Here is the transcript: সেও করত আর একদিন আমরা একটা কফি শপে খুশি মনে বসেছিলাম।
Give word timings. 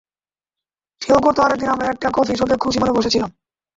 সেও 1.01 1.19
করত 1.19 1.37
আর 1.39 1.51
একদিন 1.51 1.69
আমরা 1.69 1.87
একটা 1.87 2.07
কফি 2.13 2.33
শপে 2.35 2.55
খুশি 2.57 2.77
মনে 2.79 2.95
বসেছিলাম। 2.97 3.29